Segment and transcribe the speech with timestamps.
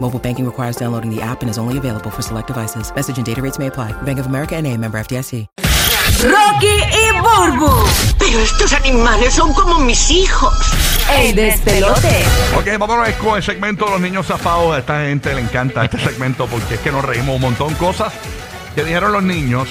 [0.00, 2.90] Mobile banking requires downloading the app and is only available for select devices.
[2.94, 3.92] Message and data rates may apply.
[4.02, 5.46] Bank of America and a member FDIC.
[6.24, 7.70] Rocky y Burbu.
[8.18, 10.54] Pero estos animales son como mis hijos.
[11.16, 12.24] El despelote.
[12.56, 14.74] Ok, vámonos con el segmento de los niños zafados.
[14.74, 18.12] A esta gente le encanta este segmento porque es que nos reímos un montón cosas
[18.74, 19.68] que dijeron los niños.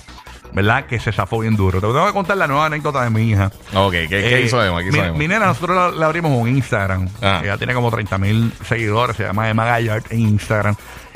[0.56, 0.86] ¿Verdad?
[0.86, 1.80] Que se zafó bien duro.
[1.82, 3.52] Te tengo que contar la nueva anécdota de mi hija.
[3.74, 4.82] Ok, ¿qué, qué Eh, hizo Emma?
[4.82, 5.18] ¿Qué hizo mi, Emma?
[5.18, 7.10] mi nena, nosotros la, la abrimos un Instagram.
[7.22, 7.42] Ah.
[7.44, 10.76] Ella tiene como 30 mil seguidores, se llama Emma Gallard en Instagram.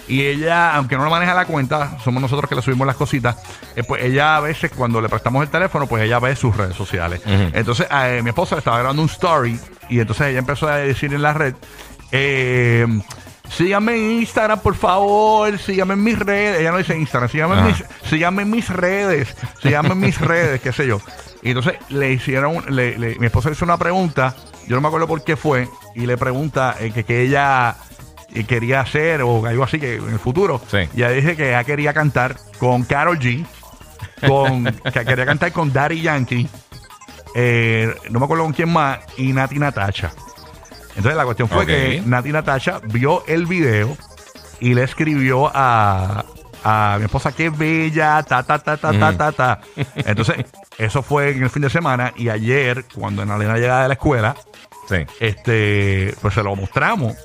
[0.09, 3.37] Y ella, aunque no lo maneja la cuenta, somos nosotros que le subimos las cositas.
[3.75, 6.75] eh, pues ella a veces, cuando le prestamos el teléfono, pues ella ve sus redes
[6.75, 7.21] sociales.
[7.25, 11.13] Entonces, eh, mi esposa le estaba grabando un story y entonces ella empezó a decir
[11.13, 11.53] en la red.
[12.11, 12.85] Eh,
[13.49, 15.57] Síganme en Instagram, por favor.
[15.59, 16.59] Síganme en mis redes.
[16.59, 17.29] Ella no dice Instagram.
[17.29, 17.67] Síganme, en Ajá.
[17.69, 19.35] mis, síganme en mis redes.
[19.61, 21.01] Síganme en mis redes, qué sé yo.
[21.41, 24.35] Y entonces le hicieron, le- le- mi esposa le hizo una pregunta.
[24.67, 25.67] Yo no me acuerdo por qué fue.
[25.95, 27.75] Y le pregunta eh, que, que ella
[28.33, 30.61] eh, quería hacer o algo así que en el futuro.
[30.69, 30.77] Sí.
[30.93, 33.45] Y ella dice que ella quería cantar con Carol G.
[34.27, 36.47] Con, que quería cantar con Daddy Yankee.
[37.35, 38.99] eh, no me acuerdo con quién más.
[39.17, 40.11] Y Nati Natacha.
[40.99, 43.95] Entonces la cuestión fue que Nati Natacha vio el video
[44.59, 46.25] y le escribió a,
[46.63, 49.61] a mi esposa, qué bella, ta, ta, ta, ta, ta, ta, ta.
[49.95, 50.45] Entonces,
[50.77, 54.35] eso fue en el fin de semana y ayer, cuando Nalena llegaba de la escuela,
[54.89, 54.97] Sí.
[55.21, 57.15] este, pues se lo mostramos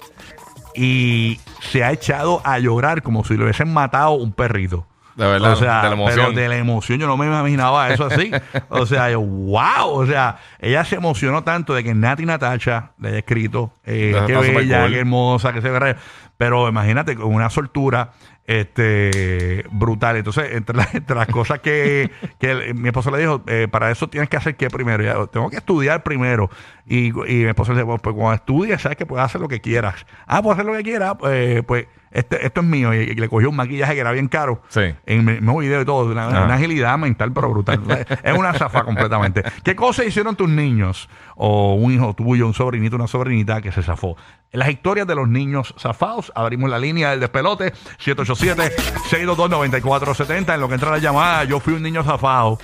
[0.77, 1.41] y
[1.73, 4.87] se ha echado a llorar como si le hubiesen matado un perrito.
[5.17, 6.27] De verdad, o sea, de la emoción.
[6.27, 8.31] pero de la emoción yo no me imaginaba eso así.
[8.69, 13.09] o sea, yo, wow, o sea, ella se emocionó tanto de que Nati Natacha le
[13.11, 15.97] haya escrito, eh, qué bella, qué hermosa, que se ve.
[16.37, 18.11] Pero imagínate, con una soltura
[18.47, 20.17] este brutal.
[20.17, 23.91] Entonces, entre, las- entre las cosas que, que el- mi esposo le dijo, eh, para
[23.91, 25.03] eso tienes que hacer qué primero.
[25.03, 26.51] Y yo, tengo que estudiar primero.
[26.87, 29.61] Y, y mi esposo le dijo, pues cuando estudies, sabes que puedes hacer lo que
[29.61, 30.05] quieras.
[30.27, 32.95] Ah, puedo hacer lo que quiera, pues, pues este, esto es mío.
[32.95, 34.63] Y, y le cogió un maquillaje que era bien caro.
[34.69, 34.95] Sí.
[35.05, 36.11] En el mismo video y todo.
[36.11, 37.83] Una, una agilidad mental, pero brutal.
[38.23, 39.43] es una zafa completamente.
[39.63, 41.11] ¿Qué cosas hicieron tus niños?
[41.35, 44.17] O un hijo tuyo, un sobrinito, una sobrinita que se zafó.
[44.53, 46.31] Las historias de los niños zafados.
[46.37, 47.73] Abrimos la línea del despelote.
[47.99, 50.55] 787-622-9470.
[50.55, 52.59] En lo que entra la llamada, yo fui un niño zafado.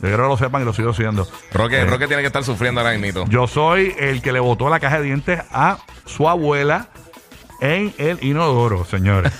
[0.00, 1.26] Yo quiero que lo sepan y lo sigo siendo.
[1.52, 3.24] Roque, Eh, Roque tiene que estar sufriendo ahora mismo.
[3.28, 6.88] yo soy el que le botó la caja de dientes a su abuela
[7.60, 9.32] en el inodoro, señores.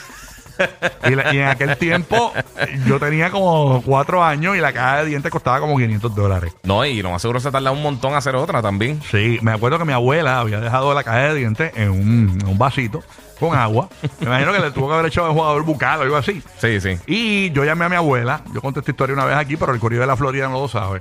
[1.09, 2.33] Y, la- y en aquel tiempo
[2.87, 6.53] yo tenía como cuatro años y la caja de dientes costaba como 500 dólares.
[6.63, 9.01] No, y lo más seguro se tarda un montón hacer otra también.
[9.11, 12.47] Sí, me acuerdo que mi abuela había dejado la caja de dientes en un, en
[12.49, 13.03] un vasito
[13.39, 13.89] con agua.
[14.21, 16.43] Me imagino que le tuvo que haber echado el jugador bucal o algo así.
[16.59, 16.99] Sí, sí.
[17.07, 18.41] Y yo llamé a mi abuela.
[18.55, 20.69] Yo conté esta historia una vez aquí, pero el corrido de la Florida no lo
[20.69, 21.01] sabe.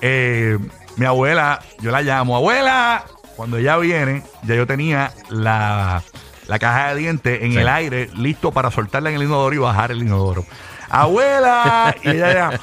[0.00, 0.58] Eh,
[0.96, 3.04] mi abuela, yo la llamo, abuela.
[3.36, 6.02] Cuando ella viene, ya yo tenía la,
[6.48, 7.58] la caja de dientes en Sí.
[7.58, 10.44] el aire, listo para soltarla en el inodoro y bajar el inodoro.
[10.90, 12.60] Abuela, y ella ya,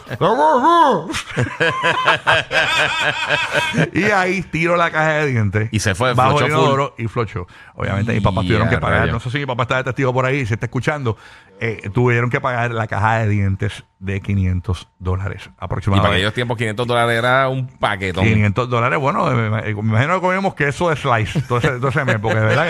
[3.94, 5.70] y ahí tiro la caja de dientes.
[5.72, 6.52] Y se fue, bajo el full.
[6.52, 7.48] inodoro y flochó.
[7.76, 9.12] Obviamente mis papás tuvieron que Ya, pagar.
[9.12, 11.18] No sé si mi papá está de testigo por ahí, se está escuchando.
[11.60, 16.16] Eh, tuvieron que pagar la caja de dientes de 500 dólares Y para aproximadamente.
[16.18, 18.24] aquellos tiempos 500 dólares era un paquetón.
[18.26, 22.40] 500 dólares, bueno, eh, me, me imagino que comíamos queso de slice ese mes, porque
[22.40, 22.68] de verdad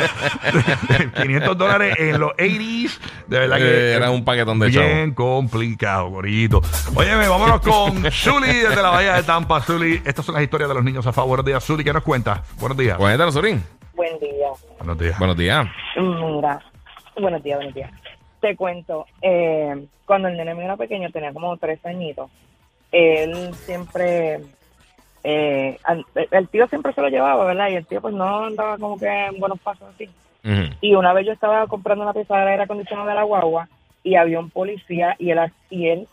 [0.93, 5.13] que 500 dólares en los 80s, de verdad que Eh, era un paquetón de Bien
[5.13, 6.61] complicado, gorillito.
[6.93, 9.61] Óyeme, vámonos con Zuli desde la Bahía de Tampa.
[9.61, 11.29] Zuli, estas son las historias de los niños a favor.
[11.37, 12.39] Buenos días, Zuli, ¿qué nos cuentas?
[12.59, 12.97] Buenos días.
[12.97, 13.61] Cuéntanos, Sorín.
[13.95, 14.47] Buen día.
[14.77, 15.17] Buenos días.
[15.19, 15.67] Buenos días.
[15.97, 16.59] Mira,
[17.19, 17.91] buenos días, buenos días.
[18.45, 22.29] Te cuento, eh, cuando el nene mío era pequeño, tenía como tres añitos,
[22.91, 24.39] él siempre,
[25.23, 27.69] eh, al- el tío siempre se lo llevaba, ¿verdad?
[27.69, 30.07] Y el tío pues no andaba como que en buenos pasos así.
[30.43, 30.75] Ujú.
[30.79, 33.67] Y una vez yo estaba comprando una pieza de aire acondicionado de la guagua
[34.03, 35.39] y había un policía y él,
[35.71, 36.07] y él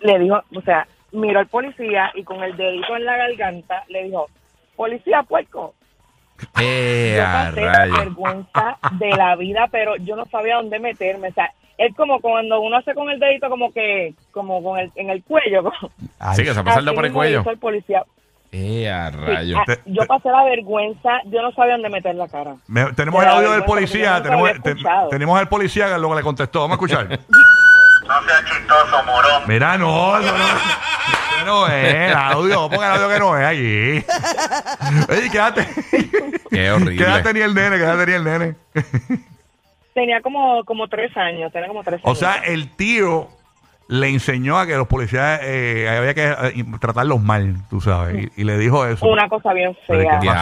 [0.00, 4.04] le dijo, o sea, miró al policía y con el dedito en la garganta le
[4.04, 4.30] dijo,
[4.76, 5.74] policía puerco.
[6.60, 7.98] Eh, Yo pasé la rayos.
[7.98, 11.28] vergüenza de la vida, pero yo no sabía dónde meterme.
[11.28, 14.90] O sea, es como cuando uno hace con el dedito como que, como con el,
[14.96, 15.70] en el cuello.
[16.18, 17.44] Ay, Sí, que se pasa el dedo así por el cuello.
[17.48, 18.02] el policía.
[18.54, 19.60] Eh, a Sí, rayos.
[19.66, 22.54] ah, yo pasé la vergüenza, yo no sabía dónde meter la cara.
[22.66, 24.22] me- tenemos de el audio del policía.
[24.22, 25.08] Tenemos, había te- escuchado.
[25.08, 26.60] tenemos al policía que luego le contestó.
[26.60, 27.18] Vamos a escuchar.
[28.02, 29.42] No seas chistoso, morón.
[29.46, 30.32] Mira, no, no, no.
[31.38, 32.68] Que no es el audio.
[32.70, 34.04] Ponga el audio que no es allí.
[35.08, 35.68] Oye, quédate.
[36.50, 36.96] Qué horrible.
[36.96, 37.76] ¿Qué edad tenía el nene?
[37.76, 38.54] ¿Qué edad tenía el nene?
[39.94, 43.28] Tenía como, como tres años, tenía como tres O sea, el tío
[43.88, 48.30] le enseñó a que los policías eh, había que eh, tratarlos mal, tú sabes.
[48.36, 49.06] Y, y le dijo eso.
[49.06, 50.18] una cosa bien fea.
[50.18, 50.32] Bien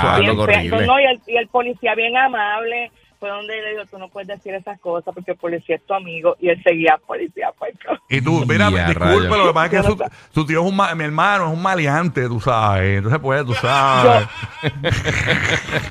[0.47, 0.87] fea.
[0.87, 4.27] No, y, el, y el policía bien amable fue donde le dijo, tú no puedes
[4.29, 6.37] decir esas cosas porque el policía es tu amigo.
[6.41, 7.75] Y él seguía, policía, pues.
[8.09, 9.39] Y tú, mira, Ya, disculpe, rayos.
[9.39, 9.99] lo que pasa es que su,
[10.35, 12.97] su tío es un ma- mi hermano es un maleante, tú sabes.
[12.99, 14.27] Entonces, pues, tú sabes.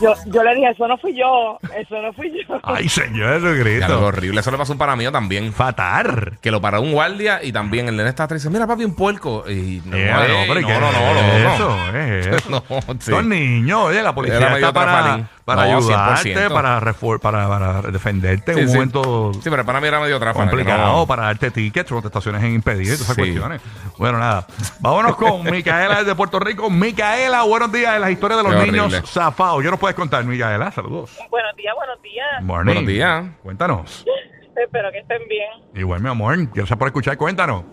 [0.00, 2.58] Yo, yo le dije, eso no fui yo, eso no fui yo.
[2.62, 4.06] Ay, Señor Ya, lo Jesucristo.
[4.06, 4.40] horrible.
[4.40, 5.52] Eso le pasó a un pana mío también.
[5.52, 6.38] Fatar.
[6.40, 8.84] Que lo paró un guardia y también el nene estaba atrás y dice, mira papi,
[8.84, 9.44] un puerco.
[9.48, 11.54] Y no, Eh, no, pero ¿y no, qué no, no, es no, no.
[11.54, 11.96] eso?
[11.96, 12.50] Es eso.
[12.50, 12.62] No,
[12.98, 13.10] sí.
[13.10, 15.28] Son niños, oye, la policía Era medio está para.
[15.44, 16.52] Para No, ayudarte, 100%.
[16.52, 18.76] para, refor- para, para defenderte Sí, en un sí.
[18.76, 23.22] momento Sí, pero era medio complicado, para darte tickets, contestaciones en impedir, todas esas Sí.
[23.22, 23.60] cuestiones.
[23.98, 24.46] Bueno, nada.
[24.80, 26.70] Vámonos con Micaela de Puerto Rico.
[26.70, 29.06] Micaela, buenos días en las historias de los Qué niños horrible.
[29.06, 29.62] zafados.
[29.62, 30.70] ¿Qué nos puedes contar, Micaela?
[30.70, 31.18] Saludos.
[31.30, 32.26] Buenos días, buenos días.
[32.42, 32.74] Morning.
[32.74, 33.24] Buenos días.
[33.42, 34.04] Cuéntanos.
[34.56, 35.50] Espero que estén bien.
[35.74, 36.36] Igual, mi amor.
[36.52, 37.16] Gracias por escuchar.
[37.16, 37.64] Cuéntanos.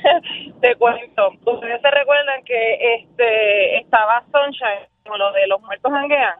[0.62, 6.34] Te cuento, ustedes se recuerdan que este estaba Sunshine, como lo de los muertos janguean,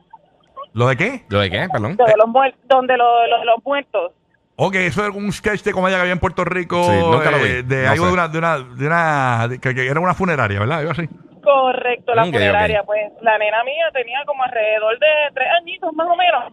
[0.73, 1.25] ¿Lo de qué?
[1.29, 1.69] ¿Lo de qué?
[1.73, 1.97] Perdón.
[1.99, 4.13] lo de los muer- donde lo- lo- los muertos.
[4.57, 6.83] Ok, eso era un sketch de comedia que había en Puerto Rico.
[6.85, 7.49] Sí, nunca lo vi.
[7.49, 8.09] eh, De No algo sé.
[8.11, 10.79] de una, de una, de una, de- que, que era una funeraria, ¿verdad?
[10.81, 11.09] Algo así.
[11.43, 12.83] Correcto, la funeraria.
[12.85, 16.53] Pues la nena mía tenía como alrededor de tres añitos más o menos.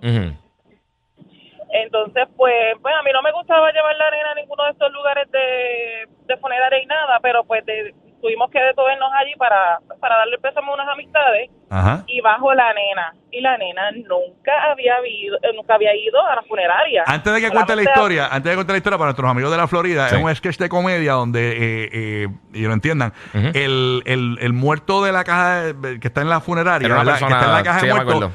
[1.69, 4.91] Entonces, pues, pues a mí no me gustaba llevar la nena a ninguno de estos
[4.93, 10.17] lugares de, de funeraria y nada, pero pues de- tuvimos que detenernos allí para, para
[10.17, 12.03] darle pésame a unas amistades Ajá.
[12.07, 13.13] y bajo la nena.
[13.31, 17.03] Y la nena nunca había ido, eh, nunca había ido a la funeraria.
[17.05, 19.57] Antes de que cuente la historia, antes de contar la historia para nuestros amigos de
[19.57, 20.15] la Florida, Sí.
[20.15, 25.03] es un sketch de comedia donde, eh, eh, y lo entiendan, el, el, el muerto
[25.03, 27.87] de la caja de- que está en la funeraria, que está en la caja sí,
[27.87, 28.31] de muertos,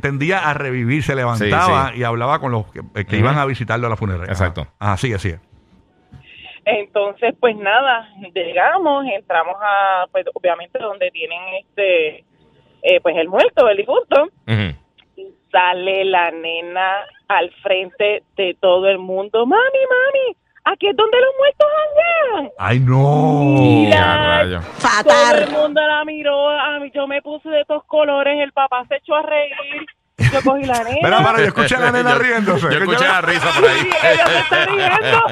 [0.00, 3.90] tendía a revivir, se levantaba Sí, y hablaba con los que, iban a visitarlo a
[3.90, 4.32] la funeraria.
[4.32, 4.66] Exacto.
[4.78, 5.40] Ah, sigue, sigue.
[6.68, 12.24] Entonces, pues nada, llegamos, entramos a, pues obviamente donde tienen este,
[12.82, 14.28] eh, pues el muerto, el difunto,
[15.16, 19.46] y sale la nena al frente de todo el mundo.
[19.46, 22.52] Mami, mami, aquí es donde los muertos andan.
[22.58, 23.44] ¡Ay, no!
[23.60, 24.38] Mira.
[24.42, 24.64] Rayos.
[25.04, 28.84] Todo el mundo la miró, a mí, yo me puse de estos colores, el papá
[28.88, 29.86] se echó a reír,
[30.32, 30.96] yo cogí la nena.
[31.02, 32.62] Mira, para, yo escuché a la nena riéndose.
[32.72, 33.90] Yo escuché la risa por ahí.
[34.12, 35.24] Ella se está riendo.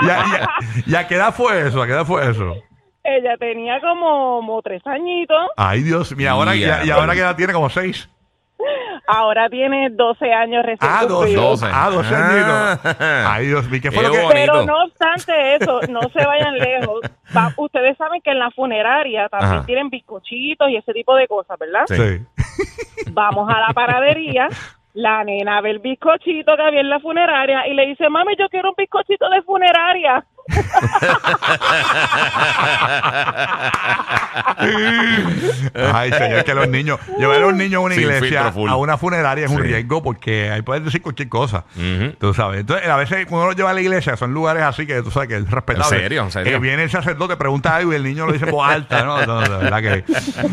[0.06, 1.82] ¿Y a, y y qué edad fue eso?
[1.82, 2.56] ¿A qué edad fue eso?
[3.02, 5.48] Ella tenía como, como tres añitos.
[5.56, 6.30] Ay, Dios mío.
[6.30, 8.08] Ahora, y, Ya, y ahora que edad tiene como seis.
[9.06, 11.60] Ahora tiene 12 años recién Ah, dos, cumplidos.
[11.60, 11.72] Doce.
[11.74, 12.70] Ah, 12 Ah.
[12.78, 12.96] añitos.
[13.26, 13.80] Ay, Dios mío.
[13.82, 14.20] ¿Qué fue Qué lo que.?
[14.22, 14.34] bonito.
[14.52, 17.00] Pero no obstante eso, no se vayan lejos.
[17.36, 19.66] Va- ustedes saben que en la funeraria también Ajá.
[19.66, 21.84] tienen bizcochitos y ese tipo de cosas, ¿verdad?
[21.88, 22.24] Sí.
[23.12, 24.48] Vamos a la paradería.
[24.94, 28.48] La nena ve el bizcochito que había en la funeraria y le dice, mami, yo
[28.48, 30.24] quiero un bizcochito de funeraria.
[35.92, 36.98] Ay, señor, que los niños.
[37.18, 38.70] Llevar a un niño a una Sin iglesia, filtro full.
[38.70, 39.62] a una funeraria es un Sí.
[39.64, 41.64] riesgo porque ahí puedes decir cualquier cosa.
[41.76, 42.12] Ujú.
[42.18, 42.60] Tú sabes.
[42.60, 45.10] Entonces, a veces cuando uno lo lleva a la iglesia, son lugares así que tú
[45.10, 45.96] sabes que es respetable.
[45.96, 46.22] ¿En serio?
[46.22, 46.52] ¿En serio?
[46.52, 49.24] Que viene el sacerdote, pregunta algo y el niño lo dice en voz alta, ¿no?
[49.26, 50.04] No, de verdad que.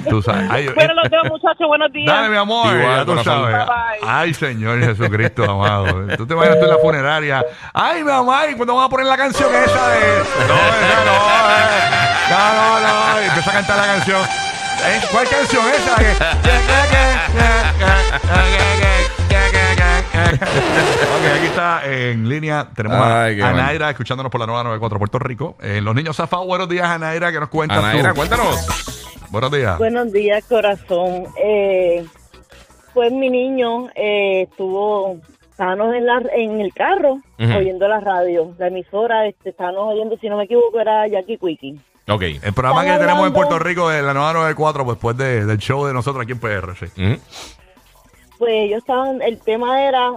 [0.10, 0.50] Tú sabes.
[0.50, 1.68] Ay, Bueno, eh, los veo, muchachos.
[1.68, 2.13] Buenos días.
[2.13, 3.51] Dale, mi amor, Igual, ya tú corazón.
[3.51, 3.58] sabes.
[3.58, 3.66] Bye,
[4.01, 4.10] bye.
[4.10, 6.08] Ay, Señor Jesucristo, amado.
[6.18, 7.46] Tú te vayas tú en la funeraria.
[7.74, 9.87] Ay, mi mamá, ¿y cuándo vamos a poner la canción esa
[10.48, 11.15] No, esa no.
[11.60, 11.79] eh.
[12.29, 13.20] No, no, no.
[13.22, 14.22] Empieza a cantar la canción.
[14.24, 15.01] ¿Eh?
[15.12, 15.96] ¿Cuál canción esa?
[19.98, 22.67] ok, aquí está en línea.
[22.75, 23.62] Tenemos a, Ay, a bueno.
[23.63, 25.56] Naira escuchándonos por la nueva 94 Puerto Rico.
[25.62, 28.15] Eh, los niños zafados, buenos días, Anaira, que nos cuentas Anaira, tú?
[28.17, 28.67] cuéntanos.
[29.29, 29.77] Buenos días.
[29.77, 31.25] Buenos días, corazón.
[31.44, 32.06] Eh,
[32.94, 35.20] pues mi niño eh, estuvo
[35.57, 40.29] estábamos en, la, en el carro oyendo la radio, la emisora, este, estábamos oyendo, si
[40.29, 41.79] no me equivoco, era Jackie Quickie.
[42.07, 42.21] Ok.
[42.43, 45.85] El programa que tenemos en Puerto Rico de la 994 pues, después de- del show
[45.85, 46.75] de nosotros aquí en PR.
[46.77, 46.85] Sí.
[48.37, 50.11] Pues ellos estaban, el tema era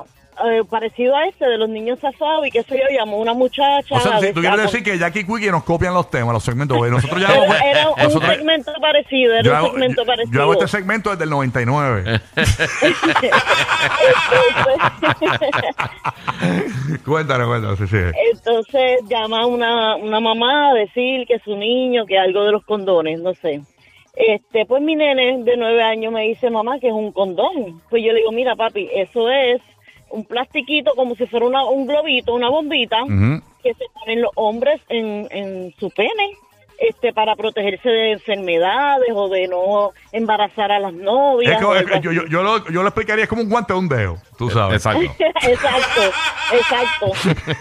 [0.45, 3.95] eh, parecido a este de los niños zafados y que eso yo llamó una muchacha.
[3.95, 6.79] O sea, si tú quieres decir que Jackie Quickie nos copian los temas, los segmentos.
[6.91, 10.33] Nosotros ya era, era un nosotros- segmento parecido, era un hago, segmento yo- parecido.
[10.35, 12.21] yo hago este segmento desde el 99.
[17.05, 17.79] cuéntanos, cuéntanos.
[17.79, 17.97] Sí, sí.
[18.33, 23.21] Entonces llama una, una mamá a decir que su niño, que algo de los condones,
[23.21, 23.61] no sé.
[24.17, 27.81] Este, pues mi nene de nueve años me dice, mamá, que es un condón.
[27.89, 29.61] Pues yo le digo, mira, papi, eso es
[30.11, 32.99] un plastiquito como si fuera una, un globito, una bombita,
[33.63, 36.31] que se ponen los hombres en, en su pene.
[36.83, 41.53] Este, para protegerse de enfermedades o de no embarazar a las novias.
[41.53, 43.43] Es que- o es algo que yo, yo, yo lo, yo lo explicaría es como
[43.43, 44.77] un guante de un dedo, tú sabes.
[44.77, 45.03] Exacto.
[45.47, 46.01] exacto,
[46.55, 47.13] exacto.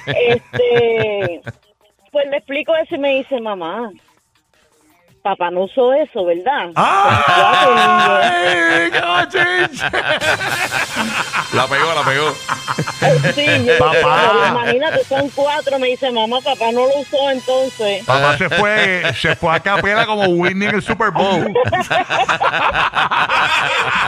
[0.05, 1.41] Este,
[2.13, 3.89] pues le explico eso y me dice, mamá,
[5.21, 6.71] papá no usó eso, ¿verdad?
[6.75, 8.89] ¡Ay!
[11.53, 12.35] La pegó, la pegó.
[13.33, 13.93] Sí, yo- Papá.
[14.31, 18.05] pero imagínate, son cuatro, me dice, mamá, papá no lo usó entonces.
[18.05, 21.51] Papá se fue, se fue a capela como Whitney en el Super Bowl.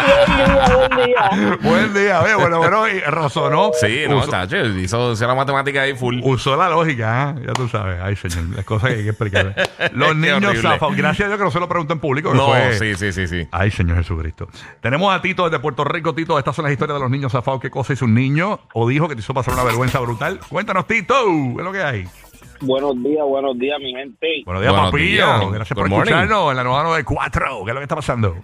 [0.05, 1.57] Buen día, buen día.
[1.62, 3.71] Buen día, oye, bueno, bueno, y razonó.
[3.79, 4.31] Sí, no, usó,
[4.79, 6.19] hizo, hizo la matemática ahí full.
[6.24, 7.36] usó la lógica, ¿ah?
[7.45, 8.00] ya tú sabes.
[8.01, 9.55] Ay, señor, las cosas que hay que explicar.
[9.93, 10.95] Los niños zafados.
[10.95, 12.33] Gracias a Dios que no se lo pregunté en público.
[12.33, 13.48] No, fue- sí, sí, sí, sí.
[13.51, 14.48] Ay, Señor Jesucristo.
[14.79, 16.13] Tenemos a Tito desde Puerto Rico.
[16.13, 17.61] Tito, estas son las historias de los niños zafados.
[17.61, 20.39] ¿Qué cosa hizo un niño o dijo que te hizo pasar una vergüenza brutal?
[20.50, 21.13] Cuéntanos, Tito.
[21.25, 22.03] ¿Qué es lo que hay?
[22.61, 24.43] Buenos días, buenos días, mi gente.
[24.45, 25.07] Buenos días, Buenos papillo.
[25.25, 25.51] días.
[25.51, 26.11] Gracias Good por morning.
[26.11, 27.63] escucharnos en la nueva 94.
[27.63, 28.35] ¿Qué es lo que está pasando?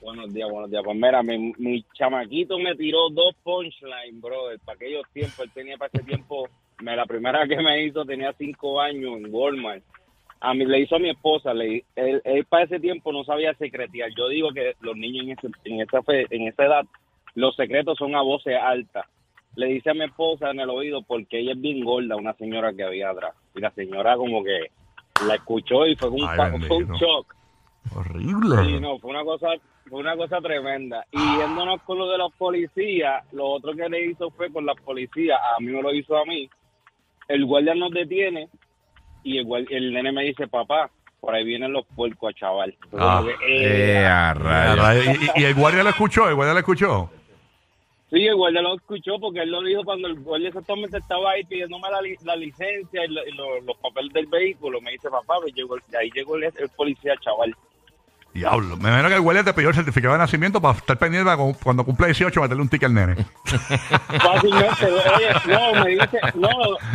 [0.00, 0.82] Buenos días, buenos días.
[0.84, 4.58] Pues mira, mi, mi chamaquito me tiró dos punchlines, brother.
[4.64, 6.48] Para aquellos tiempos, él tenía para ese tiempo,
[6.80, 9.82] me, la primera que me hizo tenía cinco años en Walmart.
[10.40, 13.52] A mí le hizo a mi esposa, le, él, él para ese tiempo no sabía
[13.54, 14.08] secretear.
[14.16, 16.86] Yo digo que los niños en, ese- en, esa fe- en esa edad,
[17.34, 19.06] los secretos son a voces altas.
[19.56, 22.72] Le dice a mi esposa en el oído porque ella es bien gorda, una señora
[22.72, 23.34] que había atrás.
[23.54, 24.70] Y la señora como que
[25.26, 26.68] la escuchó y fue un, Ay, pa- bendito.
[26.68, 27.34] fue un shock.
[27.96, 28.56] Horrible.
[28.64, 29.48] Sí, no, fue una cosa,
[29.88, 31.04] fue una cosa tremenda.
[31.10, 34.76] Y yéndonos con lo de los policías, lo otro que le hizo fue con las
[34.80, 36.48] policías, a mí me lo hizo a mí.
[37.26, 38.48] El guardia nos detiene
[39.24, 42.74] y el, guar- el nene me dice, papá, por ahí vienen los puercos, chaval.
[42.98, 44.78] Ah, que, eh, Eh, a Ah, rayos.
[44.78, 45.04] rayos.
[45.06, 46.28] ¿Y, y- y el guardia lo escuchó?
[46.28, 47.10] ¿El guardia lo escuchó?
[48.10, 51.44] Sí, el guardia lo escuchó porque él lo dijo cuando el guardia exactamente estaba ahí
[51.44, 54.80] pidiéndome la, la licencia y, lo- y lo- los papeles del vehículo.
[54.80, 57.54] Me dice, papá, pues llegó, ahí llegó el policía, chaval.
[58.32, 58.76] Diablo.
[58.76, 61.36] Me imagino que el guardia te pidió el certificado de nacimiento para estar pendiente para
[61.36, 63.26] cu- cuando cumple 18 meterle un ticket al nene.
[64.22, 66.48] Fácilmente, oye, no, me dice, no,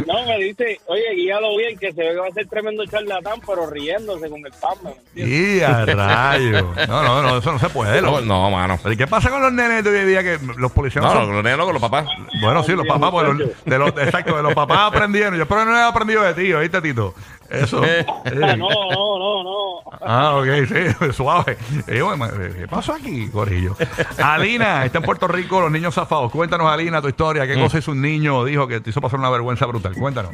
[0.07, 3.39] no, me dice, oye, guíalo bien, que se ve que va a ser tremendo charlatán,
[3.45, 5.57] pero riéndose con el pan, ¿me entiendes?
[5.59, 6.73] Y a rayo.
[6.87, 8.01] No, no, no, eso no se puede.
[8.01, 8.79] No, lo- no, mano.
[8.81, 11.13] Pero ¿y qué pasa con los nenes de hoy en día que los policías no
[11.13, 12.05] No, son- los nenes, los papás.
[12.41, 15.35] Bueno, sí, los papás, pues, los- de los, exacto, de los papás aprendieron.
[15.35, 17.13] Yo espero que no hayas aprendido de ti, ¿oíste, Tito?
[17.49, 17.81] Eso.
[17.83, 18.35] Ah, Sí.
[18.35, 19.79] no, no, no, no.
[20.01, 21.57] Ah, ok, sí, suave.
[21.87, 22.25] Eh, bueno,
[22.57, 23.75] ¿Qué pasó aquí, Corillo?
[24.23, 26.31] Alina, está en Puerto Rico, los niños zafados.
[26.31, 27.45] Cuéntanos, Alina, tu historia.
[27.47, 29.93] ¿Qué cosa hizo un niño dijo que te hizo pasar una vergüenza brutal?
[29.97, 30.33] Cuéntanos.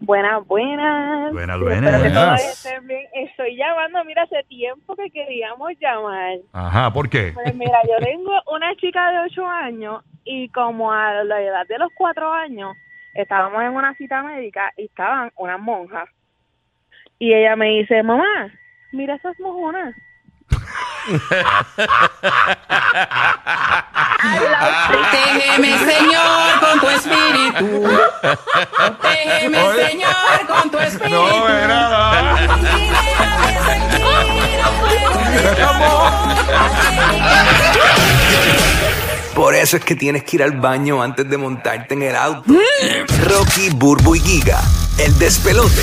[0.00, 1.32] Buenas, buenas.
[1.32, 2.00] Buenas, buenas.
[2.00, 2.66] Buenas.
[3.14, 6.38] Estoy llamando, mira, hace tiempo que queríamos llamar.
[6.52, 7.32] Ajá, ¿por qué?
[7.34, 11.78] Pues mira, yo tengo una chica de 8 años y como a la edad de
[11.78, 12.76] los 4 años
[13.14, 16.08] estábamos en una cita médica y estaban unas monjas.
[17.18, 18.52] Y ella me dice, mamá,
[18.92, 19.94] mira esas mojonas.
[24.88, 27.88] Protégeme, Señor, con tu espíritu.
[28.76, 29.58] Protégeme.
[29.88, 31.16] Señor, con tu espíritu.
[31.16, 32.36] No, era
[39.34, 42.52] Por eso es que tienes que ir al baño antes de montarte en el auto.
[43.24, 44.60] Rocky, Burbu y Giga,
[44.98, 45.82] el despelote.